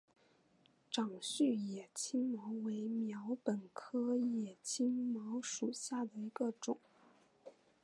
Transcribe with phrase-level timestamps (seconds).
[0.89, 6.79] 长序野青茅为禾本科野青茅属下的一个种。